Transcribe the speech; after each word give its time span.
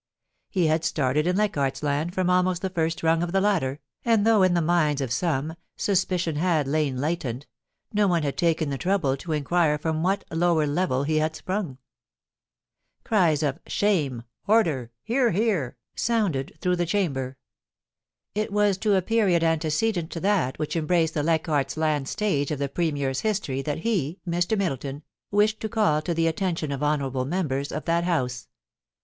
He 0.49 0.65
had 0.65 0.83
started 0.83 1.27
in 1.27 1.35
Leichardt's 1.37 1.83
Land 1.83 2.15
from 2.15 2.27
almost 2.27 2.63
the 2.63 2.71
first 2.71 3.03
rung 3.03 3.21
of 3.21 3.31
the 3.33 3.39
ladder, 3.39 3.79
and 4.03 4.25
though 4.25 4.41
in 4.41 4.55
the 4.55 4.59
minds 4.63 4.99
of 4.99 5.11
some, 5.13 5.53
suspicion 5.77 6.37
had 6.37 6.67
lain 6.67 6.97
latent, 6.97 7.45
no 7.93 8.07
one 8.07 8.23
had 8.23 8.35
taken 8.35 8.71
the 8.71 8.79
trouble 8.79 9.15
to 9.17 9.31
inquire 9.31 9.77
from 9.77 10.01
what 10.01 10.23
lower 10.31 10.65
level 10.65 11.03
he 11.03 11.17
had 11.17 11.35
sprung. 11.35 11.77
Cries 13.03 13.43
of 13.43 13.59
* 13.63 13.67
Shame!' 13.79 14.23
'Order!' 14.47 14.89
* 14.99 15.03
Hear, 15.03 15.33
hearl' 15.33 15.73
sounded 15.95 16.57
\ 16.57 16.61
THE 16.61 16.65
IMPEACHMENT 16.65 16.65
OF 16.71 16.77
THE 16.79 16.91
PREMIER. 17.13 17.37
405 18.33 18.37
through 18.41 18.43
the 18.43 18.45
Chamber.... 18.47 18.49
It 18.49 18.51
was 18.51 18.77
to 18.79 18.95
a 18.95 19.03
period 19.07 19.43
antecedent 19.43 20.09
to 20.13 20.19
that 20.21 20.57
which 20.57 20.75
embraced 20.75 21.13
the 21.13 21.21
Leichardt's 21.21 21.77
Land 21.77 22.07
stage 22.09 22.49
of 22.49 22.57
the 22.57 22.69
Premier's 22.69 23.19
history 23.19 23.61
that 23.61 23.81
he, 23.81 24.19
Mr. 24.27 24.57
Middleton, 24.57 25.03
wished 25.29 25.59
to 25.59 25.69
call 25.69 26.01
the 26.01 26.25
attention 26.25 26.71
of 26.71 26.81
honourable 26.81 27.25
members 27.25 27.71
of 27.71 27.85
that 27.85 28.05
House. 28.05 28.47